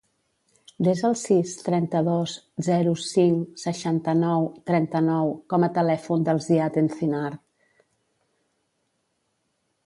[0.85, 2.33] Desa el sis, trenta-dos,
[2.67, 7.31] zero, cinc, seixanta-nou, trenta-nou com a telèfon del Ziad Encinar.